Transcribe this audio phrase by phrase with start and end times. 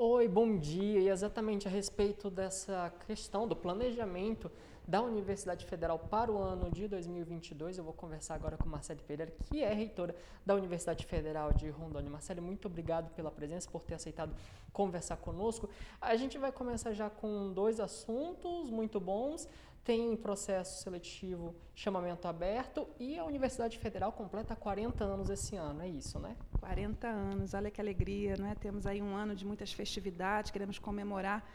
[0.00, 1.00] Oi, bom dia.
[1.00, 4.48] E exatamente a respeito dessa questão do planejamento
[4.86, 9.32] da Universidade Federal para o ano de 2022, eu vou conversar agora com Marcele Pereira,
[9.46, 10.14] que é reitora
[10.46, 12.08] da Universidade Federal de Rondônia.
[12.08, 14.32] Marcele, muito obrigado pela presença, por ter aceitado
[14.72, 15.68] conversar conosco.
[16.00, 19.48] A gente vai começar já com dois assuntos muito bons
[19.84, 25.88] tem processo seletivo chamamento aberto e a Universidade Federal completa 40 anos esse ano, é
[25.88, 26.36] isso, né?
[26.60, 28.54] 40 anos, olha que alegria, não é?
[28.54, 31.48] Temos aí um ano de muitas festividades, queremos comemorar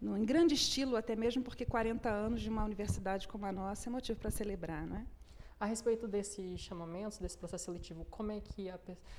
[0.00, 3.88] no, em grande estilo, até mesmo porque 40 anos de uma universidade como a nossa
[3.88, 5.06] é motivo para celebrar, não é?
[5.62, 8.76] A respeito desses chamamentos, desse processo seletivo, como é, que a,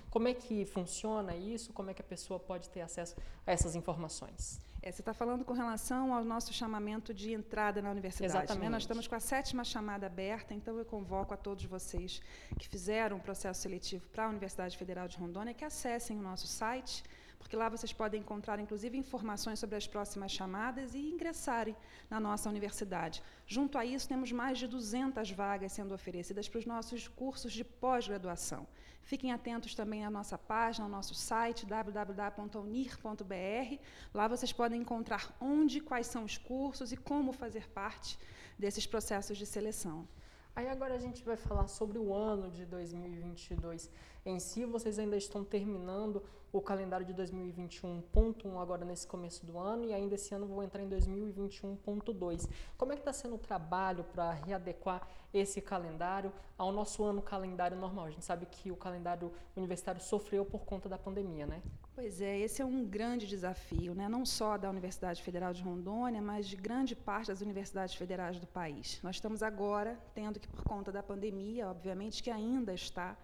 [0.09, 1.71] como é que funciona isso?
[1.71, 3.15] Como é que a pessoa pode ter acesso
[3.47, 4.59] a essas informações?
[4.81, 8.33] É, você está falando com relação ao nosso chamamento de entrada na universidade.
[8.33, 8.63] Exatamente.
[8.65, 8.69] Né?
[8.69, 12.21] Nós estamos com a sétima chamada aberta, então eu convoco a todos vocês
[12.59, 16.45] que fizeram o processo seletivo para a Universidade Federal de Rondônia que acessem o nosso
[16.45, 17.05] site
[17.43, 21.75] porque lá vocês podem encontrar, inclusive, informações sobre as próximas chamadas e ingressarem
[22.09, 23.21] na nossa universidade.
[23.45, 27.63] Junto a isso, temos mais de 200 vagas sendo oferecidas para os nossos cursos de
[27.65, 28.65] pós-graduação.
[29.03, 33.03] Fiquem atentos também à nossa página, ao nosso site, www.unir.br.
[34.13, 38.17] Lá vocês podem encontrar onde, quais são os cursos e como fazer parte
[38.57, 40.07] desses processos de seleção.
[40.55, 43.89] Aí agora a gente vai falar sobre o ano de 2022
[44.25, 44.65] em si.
[44.65, 50.13] Vocês ainda estão terminando o calendário de 2021.1 agora nesse começo do ano e ainda
[50.13, 52.47] esse ano vão entrar em 2021.2.
[52.77, 57.75] Como é que está sendo o trabalho para readequar esse calendário ao nosso ano calendário
[57.75, 58.05] normal?
[58.05, 61.63] A gente sabe que o calendário universitário sofreu por conta da pandemia, né?
[61.95, 64.07] Pois é, esse é um grande desafio, né?
[64.07, 68.45] não só da Universidade Federal de Rondônia, mas de grande parte das universidades federais do
[68.45, 68.99] país.
[69.01, 73.17] Nós estamos agora tendo que, por conta da pandemia, obviamente que ainda está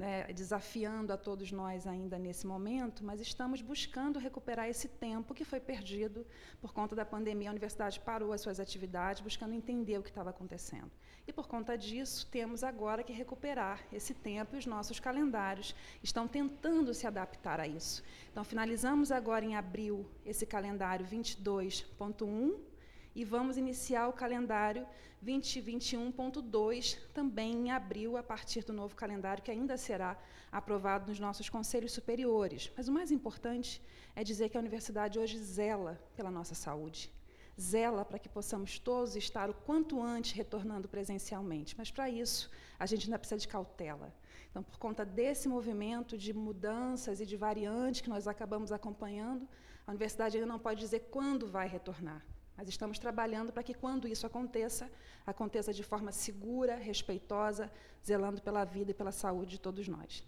[0.00, 5.44] né, desafiando a todos nós ainda nesse momento, mas estamos buscando recuperar esse tempo que
[5.44, 6.26] foi perdido
[6.58, 7.50] por conta da pandemia.
[7.50, 10.90] A universidade parou as suas atividades, buscando entender o que estava acontecendo.
[11.28, 16.26] E por conta disso, temos agora que recuperar esse tempo e os nossos calendários estão
[16.26, 18.02] tentando se adaptar a isso.
[18.32, 22.69] Então, finalizamos agora em abril esse calendário 22.1
[23.14, 24.86] e vamos iniciar o calendário
[25.24, 30.16] 2021.2 também em abril, a partir do novo calendário que ainda será
[30.50, 32.70] aprovado nos nossos conselhos superiores.
[32.76, 33.82] Mas o mais importante
[34.16, 37.12] é dizer que a universidade hoje zela pela nossa saúde.
[37.60, 41.74] Zela para que possamos todos estar o quanto antes retornando presencialmente.
[41.76, 44.14] Mas para isso, a gente ainda precisa de cautela.
[44.50, 49.46] Então, por conta desse movimento de mudanças e de variantes que nós acabamos acompanhando,
[49.86, 52.24] a universidade ainda não pode dizer quando vai retornar.
[52.60, 54.90] Mas estamos trabalhando para que, quando isso aconteça,
[55.26, 57.72] aconteça de forma segura, respeitosa,
[58.04, 60.22] zelando pela vida e pela saúde de todos nós.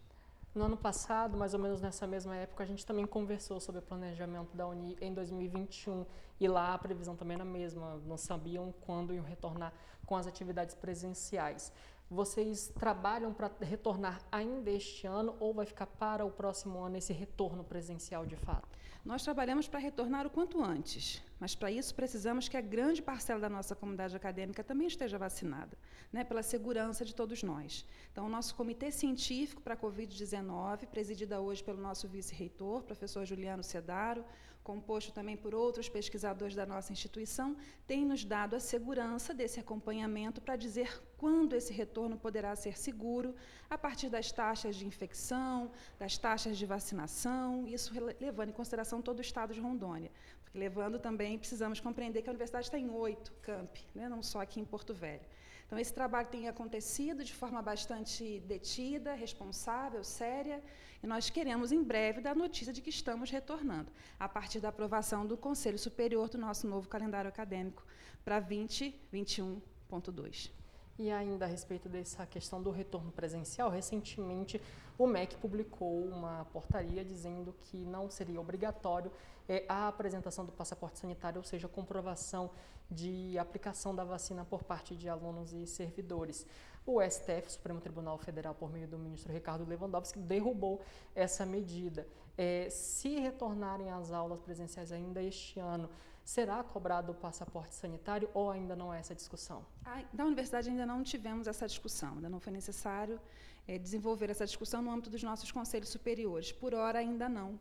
[0.54, 3.82] No ano passado, mais ou menos nessa mesma época, a gente também conversou sobre o
[3.82, 6.06] planejamento da Uni em 2021
[6.40, 9.74] e lá a previsão também era a mesma, não sabiam quando iam retornar
[10.06, 11.70] com as atividades presenciais.
[12.10, 17.12] Vocês trabalham para retornar ainda este ano ou vai ficar para o próximo ano esse
[17.12, 18.70] retorno presencial de fato?
[19.04, 23.40] Nós trabalhamos para retornar o quanto antes, mas para isso precisamos que a grande parcela
[23.40, 25.76] da nossa comunidade acadêmica também esteja vacinada,
[26.12, 27.84] né, pela segurança de todos nós.
[28.12, 33.64] Então, o nosso comitê científico para a Covid-19, presidida hoje pelo nosso vice-reitor, professor Juliano
[33.64, 34.24] Cedaro,
[34.62, 37.56] composto também por outros pesquisadores da nossa instituição,
[37.86, 43.34] tem nos dado a segurança desse acompanhamento para dizer quando esse retorno poderá ser seguro,
[43.68, 49.18] a partir das taxas de infecção, das taxas de vacinação, isso levando em consideração todo
[49.18, 50.10] o estado de Rondônia.
[50.54, 54.60] Levando também, precisamos compreender que a universidade está em oito campi, né, não só aqui
[54.60, 55.22] em Porto Velho.
[55.66, 60.62] Então, esse trabalho tem acontecido de forma bastante detida, responsável, séria,
[61.02, 63.90] e nós queremos, em breve, dar notícia de que estamos retornando,
[64.20, 67.82] a partir da aprovação do Conselho Superior do nosso novo calendário acadêmico
[68.22, 70.61] para 2021.2.
[70.98, 74.60] E ainda a respeito dessa questão do retorno presencial, recentemente
[74.98, 79.10] o MEC publicou uma portaria dizendo que não seria obrigatório
[79.48, 82.50] é, a apresentação do passaporte sanitário, ou seja, comprovação
[82.90, 86.46] de aplicação da vacina por parte de alunos e servidores.
[86.84, 90.80] O STF, Supremo Tribunal Federal, por meio do ministro Ricardo Lewandowski, derrubou
[91.14, 92.06] essa medida.
[92.36, 95.88] É, se retornarem às aulas presenciais ainda este ano,
[96.24, 99.64] será cobrado o passaporte sanitário ou ainda não é essa discussão?
[99.84, 103.20] Ah, da universidade ainda não tivemos essa discussão, ainda não foi necessário
[103.66, 106.52] é, desenvolver essa discussão no âmbito dos nossos conselhos superiores.
[106.52, 107.58] Por hora, ainda não.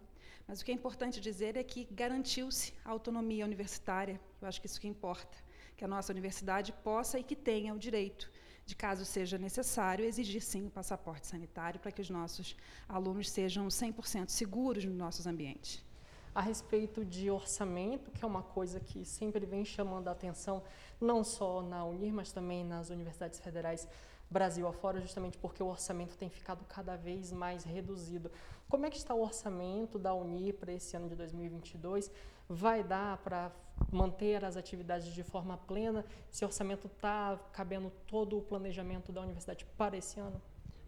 [0.47, 4.67] Mas o que é importante dizer é que garantiu-se a autonomia universitária, eu acho que
[4.67, 5.37] isso que importa,
[5.77, 8.31] que a nossa universidade possa e que tenha o direito
[8.65, 12.55] de caso seja necessário, exigir sim o passaporte sanitário para que os nossos
[12.87, 15.83] alunos sejam 100% seguros nos nossos ambientes.
[16.33, 20.63] A respeito de orçamento, que é uma coisa que sempre vem chamando a atenção,
[20.99, 23.87] não só na Unir, mas também nas universidades federais
[24.31, 28.31] Brasil afora, justamente porque o orçamento tem ficado cada vez mais reduzido.
[28.69, 32.09] Como é que está o orçamento da Unir para esse ano de 2022?
[32.47, 33.51] Vai dar para
[33.91, 36.05] manter as atividades de forma plena?
[36.31, 40.41] Esse orçamento está cabendo todo o planejamento da universidade para esse ano?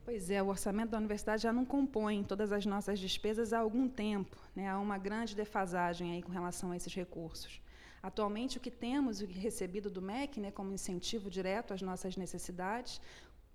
[0.06, 3.88] Pois é, o orçamento da universidade já não compõe todas as nossas despesas há algum
[3.88, 4.38] tempo.
[4.54, 4.68] Né?
[4.68, 7.62] Há uma grande defasagem aí com relação a esses recursos.
[8.02, 13.00] Atualmente, o que temos o recebido do MEC né, como incentivo direto às nossas necessidades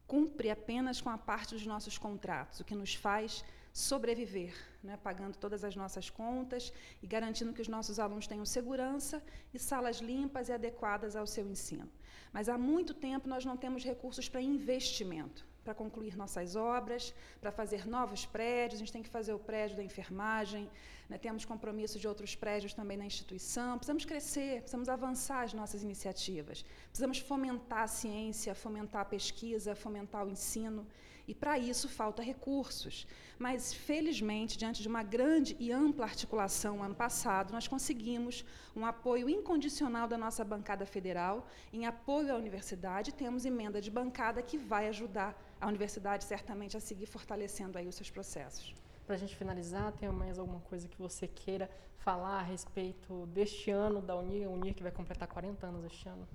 [0.06, 5.36] cumpre apenas com a parte dos nossos contratos, o que nos faz sobreviver, né, pagando
[5.36, 6.72] todas as nossas contas
[7.02, 9.22] e garantindo que os nossos alunos tenham segurança
[9.52, 11.86] e salas limpas e adequadas ao seu ensino.
[12.32, 17.52] Mas há muito tempo nós não temos recursos para investimento para concluir nossas obras, para
[17.52, 18.76] fazer novos prédios.
[18.78, 20.64] A gente tem que fazer o prédio da enfermagem,
[21.10, 21.18] né?
[21.18, 23.76] temos compromisso de outros prédios também na instituição.
[23.76, 26.64] Precisamos crescer, precisamos avançar as nossas iniciativas.
[26.88, 30.86] Precisamos fomentar a ciência, fomentar a pesquisa, fomentar o ensino.
[31.30, 33.06] E para isso falta recursos.
[33.38, 38.42] Mas, felizmente, diante de uma grande e ampla articulação ano passado, nós conseguimos
[38.74, 43.12] um apoio incondicional da nossa bancada federal em apoio à universidade.
[43.12, 47.94] Temos emenda de bancada que vai ajudar a universidade certamente a seguir fortalecendo aí os
[47.94, 48.74] seus processos.
[49.06, 53.70] Para a gente finalizar, tem mais alguma coisa que você queira falar a respeito deste
[53.70, 56.28] ano da Unir, Unir que vai completar 40 anos este ano?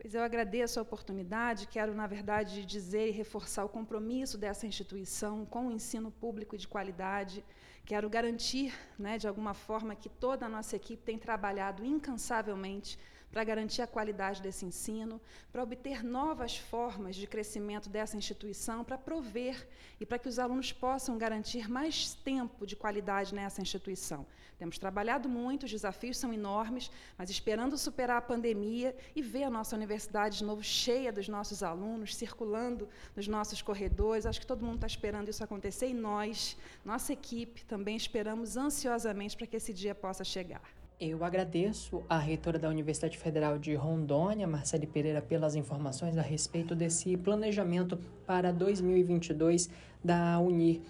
[0.00, 5.44] Pois eu agradeço a oportunidade, quero, na verdade, dizer e reforçar o compromisso dessa instituição
[5.44, 7.44] com o ensino público de qualidade.
[7.84, 12.96] Quero garantir, né, de alguma forma, que toda a nossa equipe tem trabalhado incansavelmente
[13.30, 15.20] para garantir a qualidade desse ensino,
[15.52, 19.68] para obter novas formas de crescimento dessa instituição, para prover
[20.00, 24.26] e para que os alunos possam garantir mais tempo de qualidade nessa instituição.
[24.58, 29.50] Temos trabalhado muito, os desafios são enormes, mas esperando superar a pandemia e ver a
[29.50, 34.26] nossa universidade de novo cheia dos nossos alunos, circulando nos nossos corredores.
[34.26, 39.36] Acho que todo mundo está esperando isso acontecer e nós, nossa equipe, também esperamos ansiosamente
[39.36, 40.77] para que esse dia possa chegar.
[41.00, 46.74] Eu agradeço à reitora da Universidade Federal de Rondônia, Marcele Pereira, pelas informações a respeito
[46.74, 47.96] desse planejamento
[48.26, 49.70] para 2022
[50.02, 50.80] da Unir.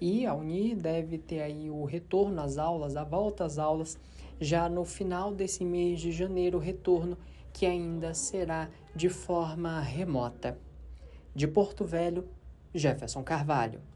[0.00, 3.98] E a Unir deve ter aí o retorno às aulas, a volta às aulas,
[4.40, 7.18] já no final desse mês de janeiro, retorno
[7.52, 10.56] que ainda será de forma remota.
[11.34, 12.26] De Porto Velho,
[12.74, 13.89] Jefferson Carvalho.